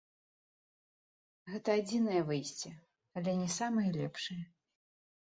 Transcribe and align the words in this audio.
Гэта 1.55 1.69
адзінае 1.81 2.21
выйсце, 2.29 2.71
але 3.21 3.31
не 3.43 3.49
самае 3.59 3.85
лепшае. 3.99 4.39